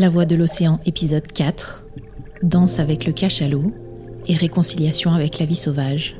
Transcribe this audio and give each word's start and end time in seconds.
La 0.00 0.08
Voix 0.08 0.24
de 0.24 0.34
l'océan, 0.34 0.80
épisode 0.86 1.26
4. 1.26 1.84
Danse 2.42 2.78
avec 2.78 3.04
le 3.04 3.12
cachalot 3.12 3.70
et 4.26 4.34
réconciliation 4.34 5.12
avec 5.12 5.38
la 5.38 5.44
vie 5.44 5.54
sauvage. 5.54 6.16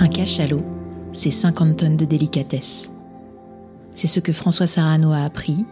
Un 0.00 0.08
cachalot, 0.08 0.64
c'est 1.12 1.30
50 1.30 1.76
tonnes 1.76 1.96
de 1.96 2.04
délicatesse. 2.04 2.90
C'est 3.92 4.08
ce 4.08 4.18
que 4.18 4.32
François 4.32 4.66
Sarano 4.66 5.12
a 5.12 5.22
appris 5.22 5.64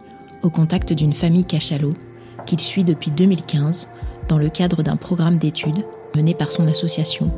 au 0.44 0.50
contact 0.50 0.92
d'une 0.92 1.12
famille 1.12 1.44
cachalot 1.44 1.94
qu'il 2.46 2.60
suit 2.60 2.84
depuis 2.84 3.10
2015 3.10 3.88
dans 4.28 4.38
le 4.38 4.48
cadre 4.48 4.82
d'un 4.82 4.96
programme 4.96 5.38
d'études 5.38 5.84
mené 6.16 6.34
par 6.34 6.52
son 6.52 6.66
association 6.66 7.30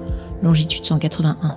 Longitude 0.42 0.84
181. 0.84 1.56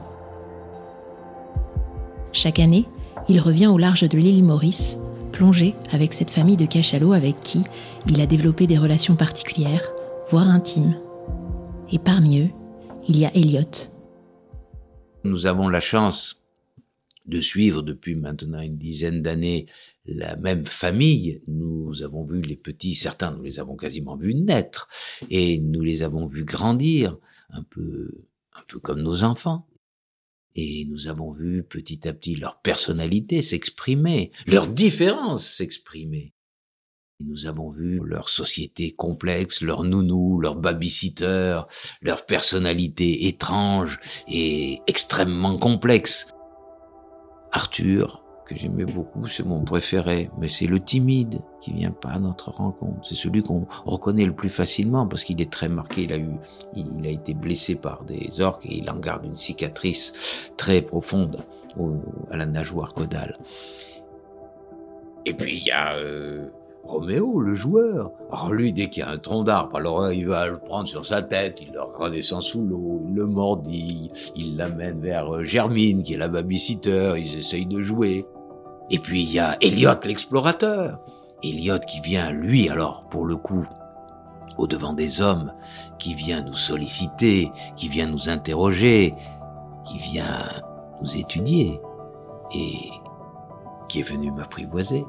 Chaque 2.32 2.60
année, 2.60 2.86
il 3.30 3.40
revient 3.40 3.68
au 3.68 3.78
large 3.78 4.08
de 4.08 4.18
l'île 4.18 4.44
Maurice, 4.44 4.98
plongé 5.32 5.76
avec 5.92 6.14
cette 6.14 6.30
famille 6.30 6.58
de 6.58 6.66
cachalots 6.66 7.14
avec 7.14 7.40
qui 7.42 7.64
il 8.08 8.22
a 8.22 8.26
développé 8.26 8.68
des 8.68 8.78
relations 8.78 9.16
particulières, 9.16 9.92
voire 10.30 10.50
intimes. 10.50 10.96
Et 11.92 12.00
parmi 12.00 12.42
eux, 12.42 12.50
il 13.08 13.18
y 13.18 13.26
a 13.26 13.36
Elliot. 13.36 13.90
Nous 15.24 15.46
avons 15.46 15.70
la 15.70 15.80
chance 15.80 16.45
de 17.26 17.42
suivre 17.42 17.82
depuis 17.82 18.16
maintenant 18.16 18.62
une 18.62 18.78
dizaine 18.78 19.22
d'années 19.22 19.66
la 20.06 20.36
même 20.36 20.66
famille. 20.66 21.42
Nous 21.48 22.04
avons 22.04 22.24
vu 22.24 22.42
les 22.42 22.56
petits, 22.56 22.96
certains 22.96 23.32
nous 23.32 23.44
les 23.44 23.60
avons 23.60 23.76
quasiment 23.76 24.16
vus 24.16 24.36
naître 24.36 24.88
et 25.30 25.60
nous 25.60 25.82
les 25.82 26.04
avons 26.04 26.28
vus 26.28 26.46
grandir 26.46 27.18
un 27.50 27.64
peu, 27.64 28.26
un 28.54 28.64
peu 28.68 28.80
comme 28.80 29.02
nos 29.02 29.24
enfants. 29.24 29.68
Et 30.58 30.86
nous 30.86 31.08
avons 31.08 31.32
vu 31.32 31.64
petit 31.64 32.08
à 32.08 32.14
petit 32.14 32.36
leur 32.36 32.62
personnalité 32.62 33.42
s'exprimer, 33.42 34.32
leurs 34.48 34.68
différences 34.68 35.46
s'exprimer. 35.46 36.34
Nous 37.22 37.46
avons 37.46 37.70
vu 37.72 38.02
leur 38.04 38.30
société 38.30 38.92
complexe, 38.92 39.62
leur 39.62 39.84
nounou, 39.84 40.40
leur 40.40 40.56
babysitter, 40.56 41.62
leur 42.02 42.26
personnalité 42.26 43.28
étrange 43.28 44.00
et 44.28 44.80
extrêmement 44.88 45.58
complexe. 45.58 46.28
Arthur, 47.56 48.22
que 48.46 48.54
j'aimais 48.54 48.86
beaucoup, 48.86 49.28
c'est 49.28 49.46
mon 49.46 49.64
préféré, 49.64 50.30
mais 50.38 50.50
c'est 50.50 50.68
le 50.68 50.82
timide 50.82 51.40
qui 51.62 51.72
vient 51.72 51.92
pas 51.92 52.10
à 52.10 52.20
notre 52.20 52.52
rencontre. 52.52 53.00
C'est 53.02 53.16
celui 53.16 53.42
qu'on 53.42 53.66
reconnaît 53.86 54.26
le 54.26 54.36
plus 54.36 54.50
facilement 54.50 55.08
parce 55.08 55.24
qu'il 55.24 55.42
est 55.42 55.50
très 55.50 55.70
marqué. 55.70 56.04
Il 56.04 56.14
a 56.14 56.18
eu, 56.18 56.36
il 56.76 57.06
a 57.06 57.10
été 57.10 57.34
blessé 57.34 57.76
par 57.76 58.04
des 58.04 58.42
orques 58.42 58.66
et 58.66 58.78
il 58.78 58.90
en 58.90 58.98
garde 58.98 59.26
une 59.26 59.36
cicatrice 59.36 60.14
très 60.58 60.82
profonde 60.82 61.46
à 62.30 62.36
la 62.36 62.46
nageoire 62.46 62.94
caudale. 62.94 63.38
Et 65.26 65.34
puis 65.34 65.58
il 65.58 65.64
y 65.64 65.72
a 65.72 65.96
euh, 65.96 66.50
Roméo, 66.86 67.40
le 67.40 67.56
joueur. 67.56 68.12
Alors 68.32 68.54
lui, 68.54 68.72
dès 68.72 68.90
qu'il 68.90 69.02
y 69.02 69.06
a 69.06 69.10
un 69.10 69.18
tronc 69.18 69.44
d'arbre, 69.44 69.78
alors 69.78 70.12
il 70.12 70.28
va 70.28 70.48
le 70.48 70.60
prendre 70.60 70.88
sur 70.88 71.06
sa 71.06 71.24
tête, 71.24 71.60
il 71.62 71.74
le 71.74 71.82
redescend 71.82 72.42
sous 72.42 72.62
l'eau, 72.62 73.02
il 73.08 73.16
le 73.16 73.26
mordit, 73.26 74.12
il 74.36 74.56
l'amène 74.56 75.00
vers 75.00 75.34
euh, 75.34 75.44
Germine, 75.44 76.04
qui 76.04 76.14
est 76.14 76.18
la 76.18 76.28
babysitter, 76.28 77.16
ils 77.18 77.38
essayent 77.38 77.66
de 77.66 77.82
jouer. 77.82 78.26
Et 78.92 79.00
puis 79.00 79.24
il 79.24 79.32
y 79.32 79.40
a 79.40 79.58
Elliot, 79.62 80.00
l'explorateur. 80.06 81.00
Elliot 81.44 81.80
qui 81.80 82.00
vient, 82.02 82.32
lui, 82.32 82.70
alors, 82.70 83.06
pour 83.10 83.26
le 83.26 83.36
coup, 83.36 83.68
au 84.58 84.68
devant 84.68 84.94
des 84.94 85.22
hommes, 85.22 85.54
qui 86.00 86.14
vient 86.14 86.44
nous 86.44 86.56
solliciter, 86.56 87.52
qui 87.76 87.90
vient 87.90 88.08
nous 88.08 88.30
interroger, 88.30 89.14
qui 89.84 89.98
vient 89.98 90.50
nous 91.02 91.18
étudier, 91.18 91.80
et 92.54 92.90
qui 93.88 94.00
est 94.00 94.10
venu 94.10 94.32
m'apprivoiser. 94.32 95.06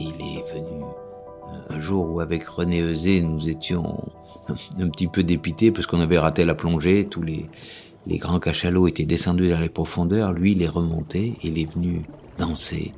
Il 0.00 0.14
est 0.20 0.52
venu 0.52 0.82
euh, 0.82 1.76
un 1.76 1.80
jour 1.80 2.10
où 2.10 2.20
avec 2.20 2.44
René 2.44 2.80
Eusé, 2.80 3.20
nous 3.20 3.48
étions 3.48 4.08
un 4.78 4.88
petit 4.88 5.08
peu 5.08 5.22
dépités 5.22 5.72
parce 5.72 5.86
qu'on 5.86 6.00
avait 6.00 6.18
raté 6.18 6.44
la 6.44 6.54
plongée. 6.54 7.06
Tous 7.06 7.22
les, 7.22 7.48
les 8.06 8.18
grands 8.18 8.38
cachalots 8.38 8.86
étaient 8.86 9.04
descendus 9.04 9.48
dans 9.48 9.60
les 9.60 9.68
profondeurs. 9.68 10.32
Lui, 10.32 10.52
il 10.52 10.62
est 10.62 10.68
remonté. 10.68 11.34
Il 11.42 11.58
est 11.58 11.72
venu 11.72 12.02
danser. 12.38 12.92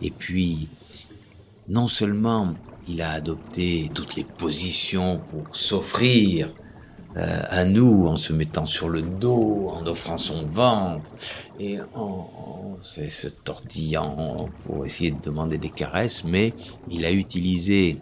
Et 0.00 0.10
puis, 0.10 0.68
non 1.68 1.88
seulement 1.88 2.54
il 2.88 3.02
a 3.02 3.10
adopté 3.10 3.90
toutes 3.92 4.16
les 4.16 4.24
positions 4.24 5.20
pour 5.30 5.54
s'offrir 5.54 6.48
euh, 7.16 7.42
à 7.48 7.64
nous 7.64 8.06
en 8.06 8.16
se 8.16 8.32
mettant 8.32 8.66
sur 8.66 8.88
le 8.88 9.00
dos, 9.00 9.68
en 9.70 9.86
offrant 9.86 10.16
son 10.16 10.44
ventre 10.44 11.10
et 11.58 11.78
en, 11.94 12.28
se 12.82 13.28
tortillant 13.28 14.48
pour 14.64 14.84
essayer 14.84 15.12
de 15.12 15.22
demander 15.22 15.56
des 15.56 15.70
caresses, 15.70 16.24
mais 16.24 16.52
il 16.90 17.04
a 17.06 17.12
utilisé 17.12 17.98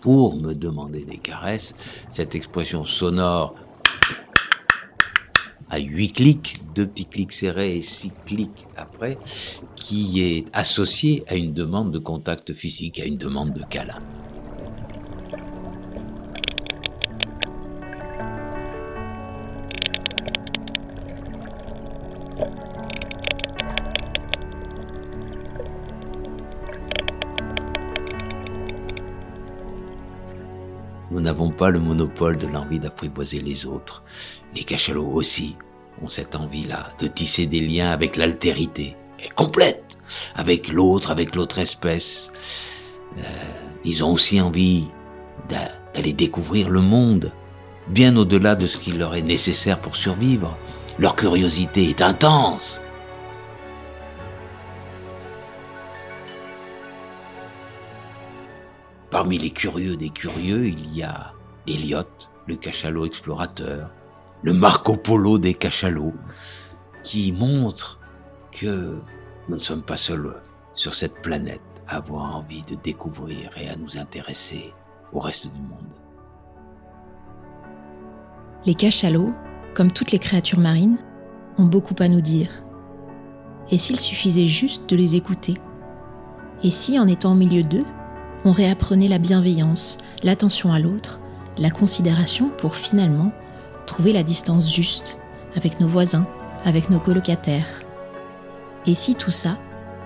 pour 0.00 0.36
me 0.36 0.54
demander 0.54 1.04
des 1.04 1.18
caresses 1.18 1.74
cette 2.08 2.34
expression 2.34 2.84
sonore 2.84 3.54
à 5.70 5.78
huit 5.78 6.12
clics, 6.12 6.60
deux 6.74 6.86
petits 6.86 7.06
clics 7.06 7.32
serrés 7.32 7.76
et 7.76 7.82
six 7.82 8.12
clics 8.26 8.66
après, 8.76 9.18
qui 9.76 10.20
est 10.20 10.46
associée 10.52 11.24
à 11.28 11.36
une 11.36 11.52
demande 11.52 11.92
de 11.92 11.98
contact 11.98 12.52
physique, 12.54 13.00
à 13.00 13.04
une 13.04 13.16
demande 13.16 13.52
de 13.52 13.62
câlin. 13.62 14.00
Nous 31.10 31.20
n'avons 31.20 31.50
pas 31.50 31.70
le 31.70 31.80
monopole 31.80 32.38
de 32.38 32.46
l'envie 32.46 32.78
d'apprivoiser 32.78 33.40
les 33.40 33.66
autres. 33.66 34.02
Les 34.54 34.64
cachalots 34.64 35.10
aussi 35.12 35.56
ont 36.02 36.08
cette 36.08 36.36
envie-là 36.36 36.90
de 37.00 37.06
tisser 37.08 37.46
des 37.46 37.60
liens 37.60 37.90
avec 37.90 38.16
l'altérité, 38.16 38.96
complète, 39.34 39.98
avec 40.34 40.68
l'autre, 40.68 41.10
avec 41.10 41.34
l'autre 41.34 41.58
espèce. 41.58 42.32
Euh, 43.18 43.22
ils 43.84 44.04
ont 44.04 44.12
aussi 44.12 44.40
envie 44.40 44.88
d'aller 45.48 46.12
découvrir 46.12 46.68
le 46.68 46.80
monde, 46.80 47.32
bien 47.88 48.16
au-delà 48.16 48.54
de 48.54 48.66
ce 48.66 48.78
qui 48.78 48.92
leur 48.92 49.14
est 49.16 49.22
nécessaire 49.22 49.80
pour 49.80 49.96
survivre. 49.96 50.56
Leur 50.98 51.16
curiosité 51.16 51.88
est 51.88 52.02
intense. 52.02 52.80
Parmi 59.10 59.38
les 59.38 59.50
curieux 59.50 59.96
des 59.96 60.10
curieux, 60.10 60.66
il 60.66 60.96
y 60.96 61.02
a 61.02 61.32
Elliot, 61.66 62.04
le 62.46 62.54
cachalot 62.54 63.06
explorateur, 63.06 63.90
le 64.42 64.52
Marco 64.52 64.96
Polo 64.96 65.38
des 65.38 65.54
cachalots, 65.54 66.14
qui 67.02 67.32
montre 67.32 67.98
que 68.52 69.00
nous 69.48 69.56
ne 69.56 69.60
sommes 69.60 69.82
pas 69.82 69.96
seuls 69.96 70.40
sur 70.74 70.94
cette 70.94 71.22
planète 71.22 71.60
à 71.88 71.96
avoir 71.96 72.36
envie 72.36 72.62
de 72.62 72.76
découvrir 72.76 73.50
et 73.58 73.68
à 73.68 73.74
nous 73.74 73.98
intéresser 73.98 74.72
au 75.12 75.18
reste 75.18 75.52
du 75.52 75.60
monde. 75.60 75.90
Les 78.64 78.76
cachalots, 78.76 79.32
comme 79.74 79.90
toutes 79.90 80.12
les 80.12 80.18
créatures 80.20 80.60
marines, 80.60 80.98
ont 81.58 81.64
beaucoup 81.64 81.96
à 81.98 82.06
nous 82.06 82.20
dire. 82.20 82.64
Et 83.72 83.78
s'il 83.78 83.98
suffisait 83.98 84.46
juste 84.46 84.88
de 84.88 84.96
les 84.96 85.16
écouter? 85.16 85.54
Et 86.62 86.70
si, 86.70 86.98
en 86.98 87.08
étant 87.08 87.32
au 87.32 87.36
milieu 87.36 87.62
d'eux, 87.62 87.84
on 88.44 88.52
réapprenait 88.52 89.08
la 89.08 89.18
bienveillance, 89.18 89.98
l'attention 90.22 90.72
à 90.72 90.78
l'autre, 90.78 91.20
la 91.58 91.70
considération 91.70 92.50
pour 92.50 92.74
finalement 92.74 93.32
trouver 93.86 94.12
la 94.12 94.22
distance 94.22 94.74
juste 94.74 95.18
avec 95.56 95.80
nos 95.80 95.88
voisins, 95.88 96.26
avec 96.64 96.90
nos 96.90 97.00
colocataires. 97.00 97.82
Et 98.86 98.94
si 98.94 99.14
tout 99.14 99.30
ça 99.30 99.58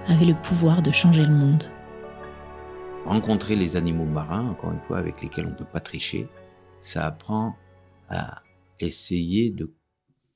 avait 0.09 0.25
le 0.25 0.35
pouvoir 0.35 0.83
de 0.83 0.91
changer 0.91 1.25
le 1.25 1.35
monde? 1.35 1.65
Rencontrer 3.07 3.55
les 3.55 3.77
animaux 3.77 4.07
marins, 4.07 4.49
encore 4.49 4.73
une 4.73 4.81
fois, 4.81 4.99
avec 4.99 5.23
lesquels 5.23 5.47
on 5.47 5.51
ne 5.51 5.55
peut 5.55 5.65
pas 5.65 5.81
tricher, 5.81 6.27
ça 6.81 7.07
apprend 7.07 7.55
à 8.09 8.43
essayer 8.81 9.51
de 9.51 9.73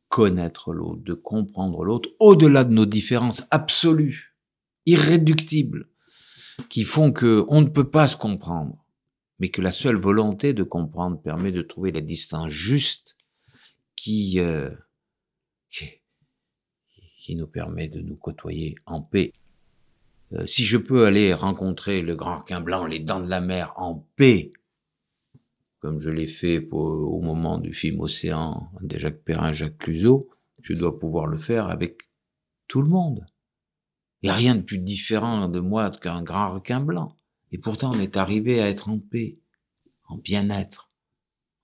connaître 0.08 0.72
l'autre, 0.72 1.02
de 1.02 1.14
comprendre 1.14 1.84
l'autre, 1.84 2.10
au-delà 2.20 2.64
de 2.64 2.72
nos 2.72 2.86
différences 2.86 3.46
absolues, 3.50 4.36
irréductibles 4.86 5.88
qui 6.68 6.84
font 6.84 7.12
que 7.12 7.44
on 7.48 7.60
ne 7.60 7.68
peut 7.68 7.90
pas 7.90 8.08
se 8.08 8.16
comprendre, 8.16 8.84
mais 9.38 9.48
que 9.50 9.62
la 9.62 9.72
seule 9.72 9.96
volonté 9.96 10.52
de 10.52 10.62
comprendre 10.62 11.20
permet 11.20 11.52
de 11.52 11.62
trouver 11.62 11.92
la 11.92 12.00
distance 12.00 12.50
juste 12.50 13.16
qui, 13.96 14.40
euh, 14.40 14.70
qui, 15.70 17.36
nous 17.36 17.46
permet 17.46 17.88
de 17.88 18.00
nous 18.00 18.16
côtoyer 18.16 18.74
en 18.86 19.02
paix. 19.02 19.32
Euh, 20.32 20.46
si 20.46 20.64
je 20.64 20.78
peux 20.78 21.04
aller 21.04 21.34
rencontrer 21.34 22.00
le 22.00 22.16
grand 22.16 22.38
requin 22.38 22.60
blanc, 22.60 22.86
les 22.86 23.00
dents 23.00 23.20
de 23.20 23.28
la 23.28 23.40
mer 23.40 23.72
en 23.76 24.06
paix, 24.16 24.50
comme 25.80 26.00
je 26.00 26.10
l'ai 26.10 26.26
fait 26.26 26.66
au 26.70 27.20
moment 27.20 27.58
du 27.58 27.74
film 27.74 28.00
Océan 28.00 28.70
de 28.80 28.98
Jacques 28.98 29.22
Perrin, 29.22 29.52
Jacques 29.52 29.78
Cluzot, 29.78 30.28
je 30.62 30.72
dois 30.74 30.98
pouvoir 30.98 31.26
le 31.26 31.38
faire 31.38 31.68
avec 31.68 32.08
tout 32.66 32.82
le 32.82 32.88
monde. 32.88 33.26
Il 34.22 34.26
n'y 34.26 34.30
a 34.30 34.34
rien 34.34 34.56
de 34.56 34.62
plus 34.62 34.78
différent 34.78 35.48
de 35.48 35.60
moi 35.60 35.90
qu'un 35.90 36.22
grand 36.22 36.54
requin 36.54 36.80
blanc. 36.80 37.16
Et 37.52 37.58
pourtant, 37.58 37.92
on 37.94 38.00
est 38.00 38.16
arrivé 38.16 38.60
à 38.60 38.68
être 38.68 38.88
en 38.88 38.98
paix, 38.98 39.38
en 40.08 40.16
bien-être, 40.16 40.90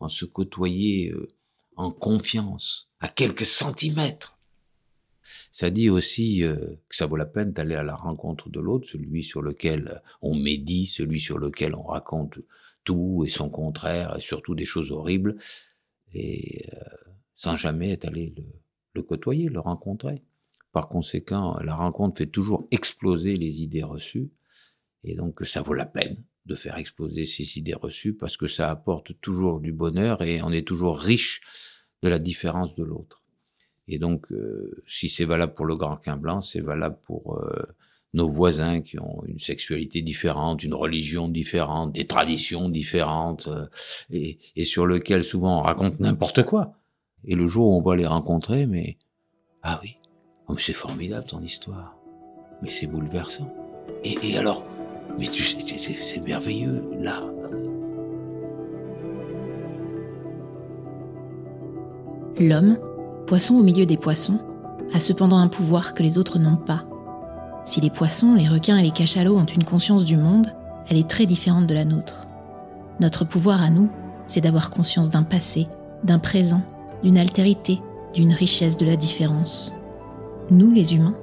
en 0.00 0.08
se 0.08 0.24
côtoyer 0.24 1.10
euh, 1.10 1.28
en 1.76 1.90
confiance, 1.90 2.90
à 3.00 3.08
quelques 3.08 3.46
centimètres. 3.46 4.38
Ça 5.50 5.70
dit 5.70 5.90
aussi 5.90 6.44
euh, 6.44 6.76
que 6.88 6.96
ça 6.96 7.06
vaut 7.06 7.16
la 7.16 7.26
peine 7.26 7.52
d'aller 7.52 7.74
à 7.74 7.82
la 7.82 7.96
rencontre 7.96 8.48
de 8.50 8.60
l'autre, 8.60 8.88
celui 8.88 9.24
sur 9.24 9.42
lequel 9.42 10.02
on 10.22 10.34
médit, 10.34 10.86
celui 10.86 11.18
sur 11.18 11.38
lequel 11.38 11.74
on 11.74 11.82
raconte 11.82 12.38
tout 12.84 13.24
et 13.26 13.30
son 13.30 13.48
contraire, 13.48 14.14
et 14.16 14.20
surtout 14.20 14.54
des 14.54 14.66
choses 14.66 14.92
horribles, 14.92 15.36
et 16.12 16.68
euh, 16.74 16.78
sans 17.34 17.56
jamais 17.56 17.92
être 17.92 18.04
allé 18.04 18.32
le, 18.36 18.44
le 18.92 19.02
côtoyer, 19.02 19.48
le 19.48 19.60
rencontrer. 19.60 20.22
Par 20.74 20.88
conséquent, 20.88 21.56
la 21.62 21.76
rencontre 21.76 22.18
fait 22.18 22.26
toujours 22.26 22.66
exploser 22.72 23.36
les 23.36 23.62
idées 23.62 23.84
reçues, 23.84 24.32
et 25.04 25.14
donc 25.14 25.46
ça 25.46 25.62
vaut 25.62 25.72
la 25.72 25.86
peine 25.86 26.16
de 26.46 26.56
faire 26.56 26.76
exploser 26.76 27.26
ces 27.26 27.58
idées 27.58 27.74
reçues 27.74 28.12
parce 28.12 28.36
que 28.36 28.48
ça 28.48 28.70
apporte 28.70 29.18
toujours 29.20 29.60
du 29.60 29.72
bonheur 29.72 30.22
et 30.22 30.42
on 30.42 30.50
est 30.50 30.66
toujours 30.66 30.98
riche 30.98 31.42
de 32.02 32.08
la 32.08 32.18
différence 32.18 32.74
de 32.74 32.82
l'autre. 32.82 33.22
Et 33.86 34.00
donc, 34.00 34.32
euh, 34.32 34.82
si 34.84 35.08
c'est 35.08 35.24
valable 35.24 35.54
pour 35.54 35.66
le 35.66 35.76
grand 35.76 35.96
quin 35.96 36.16
blanc, 36.16 36.40
c'est 36.40 36.60
valable 36.60 36.98
pour 37.06 37.38
euh, 37.38 37.62
nos 38.12 38.26
voisins 38.26 38.80
qui 38.80 38.98
ont 38.98 39.22
une 39.26 39.38
sexualité 39.38 40.02
différente, 40.02 40.64
une 40.64 40.74
religion 40.74 41.28
différente, 41.28 41.92
des 41.92 42.08
traditions 42.08 42.68
différentes, 42.68 43.46
euh, 43.46 43.66
et, 44.10 44.40
et, 44.56 44.64
sur 44.64 44.86
lequel 44.86 45.22
souvent 45.22 45.60
on 45.60 45.62
raconte 45.62 46.00
n'importe 46.00 46.42
quoi. 46.42 46.74
Et 47.24 47.36
le 47.36 47.46
jour 47.46 47.68
où 47.68 47.78
on 47.78 47.82
va 47.82 47.94
les 47.94 48.06
rencontrer, 48.06 48.66
mais 48.66 48.98
ah 49.62 49.78
oui, 49.82 49.96
oh, 50.48 50.58
c'est 50.58 50.72
formidable 50.72 51.26
ton 51.26 51.40
histoire, 51.40 51.96
mais 52.62 52.70
c'est 52.70 52.86
bouleversant. 52.86 53.48
Et, 54.02 54.36
alors, 54.36 54.64
mais 55.18 55.26
c'est 55.26 56.24
merveilleux 56.24 56.84
là. 56.98 57.22
L'homme, 62.38 62.78
poisson 63.26 63.54
au 63.54 63.62
milieu 63.62 63.86
des 63.86 63.96
poissons, 63.96 64.38
a 64.92 65.00
cependant 65.00 65.38
un 65.38 65.48
pouvoir 65.48 65.94
que 65.94 66.02
les 66.02 66.18
autres 66.18 66.38
n'ont 66.38 66.56
pas 66.56 66.84
si 67.64 67.80
les 67.80 67.90
poissons, 67.90 68.34
les 68.34 68.48
requins 68.48 68.76
et 68.76 68.82
les 68.82 68.90
cachalots 68.90 69.38
ont 69.38 69.46
une 69.46 69.64
conscience 69.64 70.04
du 70.04 70.16
monde, 70.16 70.48
elle 70.88 70.98
est 70.98 71.08
très 71.08 71.24
différente 71.24 71.66
de 71.66 71.74
la 71.74 71.86
nôtre. 71.86 72.26
Notre 73.00 73.24
pouvoir 73.24 73.62
à 73.62 73.70
nous, 73.70 73.88
c'est 74.26 74.42
d'avoir 74.42 74.70
conscience 74.70 75.08
d'un 75.08 75.22
passé, 75.22 75.66
d'un 76.02 76.18
présent, 76.18 76.62
d'une 77.02 77.16
altérité, 77.16 77.80
d'une 78.12 78.32
richesse 78.32 78.76
de 78.76 78.84
la 78.84 78.96
différence. 78.96 79.72
Nous, 80.50 80.70
les 80.70 80.94
humains, 80.94 81.18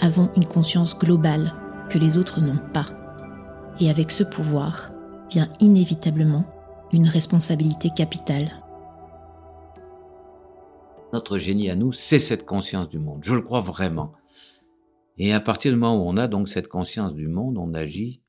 avons 0.00 0.32
une 0.34 0.46
conscience 0.46 0.98
globale 0.98 1.54
que 1.90 1.96
les 1.96 2.18
autres 2.18 2.40
n'ont 2.40 2.58
pas. 2.72 2.86
Et 3.78 3.88
avec 3.88 4.10
ce 4.10 4.24
pouvoir 4.24 4.90
vient 5.30 5.48
inévitablement 5.60 6.44
une 6.92 7.06
responsabilité 7.06 7.90
capitale. 7.96 8.64
Notre 11.12 11.38
génie 11.38 11.70
à 11.70 11.76
nous, 11.76 11.92
c'est 11.92 12.18
cette 12.18 12.44
conscience 12.44 12.88
du 12.88 12.98
monde. 12.98 13.22
Je 13.22 13.36
le 13.36 13.42
crois 13.42 13.60
vraiment. 13.60 14.12
Et 15.18 15.32
à 15.32 15.38
partir 15.38 15.70
du 15.70 15.78
moment 15.78 16.04
où 16.04 16.08
on 16.08 16.16
a 16.16 16.26
donc 16.26 16.48
cette 16.48 16.66
conscience 16.66 17.14
du 17.14 17.28
monde, 17.28 17.56
on 17.56 17.74
agit 17.74 18.22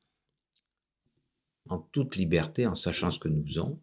en 1.69 1.79
toute 1.79 2.17
liberté, 2.17 2.67
en 2.67 2.75
sachant 2.75 3.09
ce 3.09 3.17
que 3.17 3.29
nous 3.29 3.43
faisons. 3.43 3.79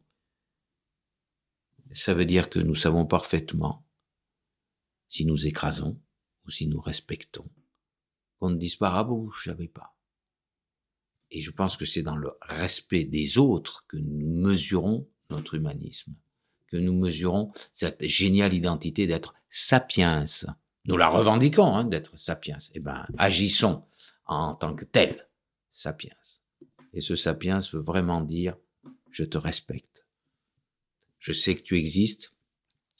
Ça 1.90 2.14
veut 2.14 2.24
dire 2.24 2.48
que 2.48 2.60
nous 2.60 2.76
savons 2.76 3.04
parfaitement 3.04 3.82
si 5.08 5.26
nous 5.26 5.48
écrasons 5.48 5.98
ou 6.46 6.50
si 6.50 6.66
nous 6.66 6.80
respectons. 6.80 7.48
Qu'on 8.38 8.50
ne 8.50 8.56
dise 8.56 8.76
pas, 8.76 8.92
ah 8.94 9.04
bon, 9.04 9.30
je 9.42 9.52
pas. 9.66 9.96
Et 11.30 11.40
je 11.40 11.50
pense 11.50 11.76
que 11.76 11.86
c'est 11.86 12.02
dans 12.02 12.16
le 12.16 12.32
respect 12.42 13.04
des 13.04 13.38
autres 13.38 13.84
que 13.88 13.96
nous 13.96 14.42
mesurons 14.42 15.08
notre 15.30 15.54
humanisme, 15.54 16.14
que 16.66 16.76
nous 16.76 16.92
mesurons 16.92 17.52
cette 17.72 18.06
géniale 18.06 18.52
identité 18.52 19.06
d'être 19.06 19.34
sapiens, 19.48 20.24
nous 20.84 20.96
la 20.96 21.08
revendiquons 21.08 21.74
hein, 21.74 21.84
d'être 21.84 22.16
sapiens. 22.16 22.58
Eh 22.74 22.80
ben, 22.80 23.06
agissons 23.16 23.84
en 24.26 24.54
tant 24.54 24.74
que 24.74 24.84
tel, 24.84 25.28
sapiens. 25.70 26.16
Et 26.92 27.00
ce 27.00 27.14
sapiens 27.14 27.60
veut 27.72 27.80
vraiment 27.80 28.20
dire 28.20 28.56
je 29.10 29.24
te 29.24 29.38
respecte. 29.38 30.06
Je 31.18 31.32
sais 31.32 31.54
que 31.54 31.62
tu 31.62 31.76
existes, 31.78 32.34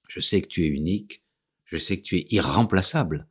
je 0.09 0.21
sais 0.21 0.41
que 0.43 0.47
tu 0.47 0.65
es 0.65 0.69
unique, 0.69 1.25
je 1.65 1.77
sais 1.77 1.97
que 1.97 2.03
tu 2.03 2.17
es 2.19 2.27
irremplaçable. 2.31 3.27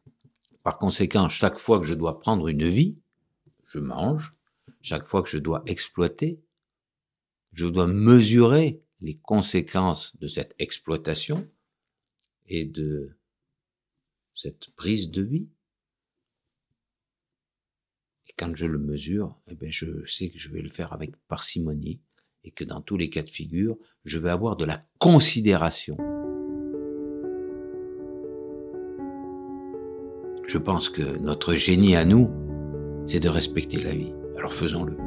Par 0.64 0.78
conséquent, 0.78 1.28
chaque 1.30 1.58
fois 1.58 1.80
que 1.80 1.86
je 1.86 1.94
dois 1.94 2.20
prendre 2.20 2.48
une 2.48 2.68
vie, 2.68 2.98
je 3.66 3.80
mange, 3.80 4.36
chaque 4.82 5.08
fois 5.08 5.24
que 5.24 5.30
je 5.30 5.38
dois 5.38 5.64
exploiter, 5.66 6.40
je 7.54 7.66
dois 7.66 7.88
mesurer 7.88 8.82
les 9.02 9.18
conséquences 9.18 10.16
de 10.18 10.28
cette 10.28 10.54
exploitation 10.60 11.48
et 12.48 12.66
de 12.66 13.18
cette 14.36 14.70
prise 14.72 15.10
de 15.10 15.24
vie. 15.24 15.50
Et 18.28 18.34
quand 18.38 18.56
je 18.56 18.68
le 18.68 18.78
mesure, 18.78 19.40
eh 19.48 19.56
bien, 19.56 19.70
je 19.70 20.06
sais 20.06 20.30
que 20.30 20.38
je 20.38 20.50
vais 20.50 20.62
le 20.62 20.70
faire 20.70 20.94
avec 20.94 21.16
parcimonie 21.28 22.02
et 22.44 22.52
que 22.52 22.64
dans 22.64 22.82
tous 22.82 22.98
les 22.98 23.10
cas 23.10 23.24
de 23.24 23.30
figure, 23.30 23.78
je 24.06 24.20
vais 24.20 24.30
avoir 24.30 24.56
de 24.56 24.66
la 24.66 24.86
considération. 25.00 25.98
Je 30.52 30.58
pense 30.58 30.90
que 30.90 31.18
notre 31.22 31.54
génie 31.54 31.96
à 31.96 32.04
nous, 32.04 32.30
c'est 33.06 33.22
de 33.22 33.30
respecter 33.30 33.82
la 33.82 33.92
vie. 33.92 34.12
Alors 34.38 34.52
faisons-le. 34.52 34.98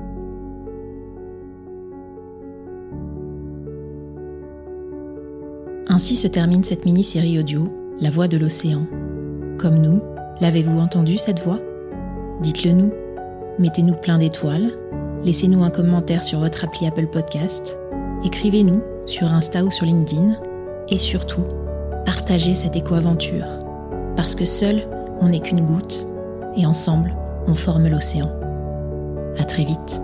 Ainsi 5.87 6.17
se 6.17 6.29
termine 6.29 6.65
cette 6.65 6.87
mini-série 6.87 7.39
audio 7.39 7.65
La 8.01 8.09
voix 8.09 8.27
de 8.27 8.39
l'océan. 8.39 8.87
Comme 9.59 9.83
nous, 9.83 10.01
l'avez-vous 10.41 10.79
entendu 10.79 11.19
cette 11.19 11.41
voix? 11.41 11.61
Dites-le 12.41 12.73
nous. 12.73 12.93
Mettez-nous 13.59 13.97
plein 13.97 14.17
d'étoiles. 14.17 14.73
Laissez-nous 15.25 15.63
un 15.63 15.69
commentaire 15.69 16.25
sur 16.25 16.39
votre 16.39 16.65
appli 16.65 16.87
Apple 16.87 17.09
Podcast. 17.09 17.77
Écrivez-nous 18.25 18.81
sur 19.05 19.31
Insta 19.31 19.63
ou 19.63 19.71
sur 19.71 19.85
LinkedIn. 19.85 20.39
Et 20.89 20.97
surtout, 20.97 21.45
partagez 22.07 22.55
cette 22.55 22.77
éco-aventure. 22.77 23.45
Parce 24.17 24.35
que 24.35 24.47
seul, 24.47 24.89
on 25.25 25.29
n'est 25.29 25.41
qu'une 25.41 25.65
goutte. 25.65 26.07
Et 26.57 26.67
ensemble, 26.67 27.15
on 27.47 27.55
forme 27.55 27.89
l'océan. 27.89 28.31
À 29.39 29.45
très 29.45 29.65
vite. 29.65 30.04